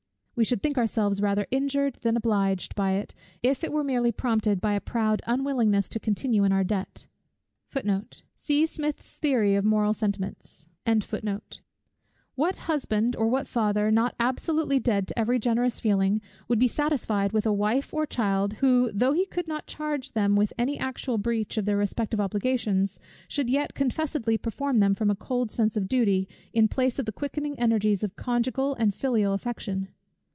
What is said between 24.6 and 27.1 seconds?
them from a cold sense of duty, in place of